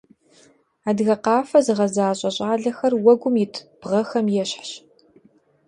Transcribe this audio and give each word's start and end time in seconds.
Адыгэ 0.87 1.15
къафэ 1.23 1.59
зыгъэзащӏэ 1.65 2.29
щӏалэхэр 2.35 2.93
уэгум 3.05 3.35
ит 3.43 3.55
бгъэхэм 3.79 4.27
ещхьщ. 4.43 4.71